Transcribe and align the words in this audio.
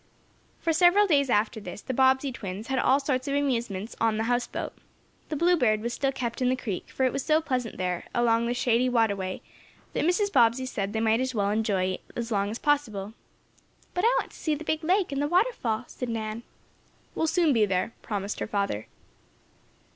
For 0.59 0.73
several 0.73 1.05
days 1.05 1.29
after 1.29 1.59
this, 1.59 1.79
the 1.79 1.93
Bobbsey 1.93 2.31
twins 2.31 2.69
had 2.69 2.79
all 2.79 2.99
sorts 2.99 3.27
of 3.27 3.35
amusements 3.35 3.95
on 4.01 4.17
the 4.17 4.23
house 4.23 4.47
boat. 4.47 4.73
The 5.29 5.35
BLUEBIRD 5.35 5.79
was 5.81 5.93
still 5.93 6.11
kept 6.11 6.41
in 6.41 6.49
the 6.49 6.55
creek, 6.55 6.89
for 6.89 7.03
it 7.05 7.13
was 7.13 7.23
so 7.23 7.39
pleasant 7.39 7.77
there, 7.77 8.05
along 8.11 8.47
the 8.47 8.55
shady 8.55 8.89
waterway, 8.89 9.41
that 9.93 10.03
Mrs. 10.03 10.33
Bobbsey 10.33 10.65
said 10.65 10.93
they 10.93 10.99
might 10.99 11.19
as 11.19 11.35
well 11.35 11.51
enjoy 11.51 11.85
it 11.91 12.01
as 12.15 12.31
long 12.31 12.49
as 12.49 12.57
possible. 12.57 13.13
"But 13.93 14.03
I 14.03 14.15
want 14.19 14.31
to 14.31 14.37
see 14.37 14.55
the 14.55 14.63
big 14.63 14.83
lake 14.83 15.11
and 15.11 15.21
the 15.21 15.27
waterfall," 15.27 15.83
said 15.85 16.09
Nan. 16.09 16.41
"We'll 17.13 17.27
soon 17.27 17.53
be 17.53 17.67
there," 17.67 17.93
promised 18.01 18.39
her 18.39 18.47
father. 18.47 18.87